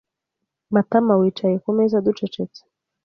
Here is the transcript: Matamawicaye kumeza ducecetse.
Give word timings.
Matamawicaye 0.73 1.55
kumeza 1.63 1.97
ducecetse. 2.05 2.61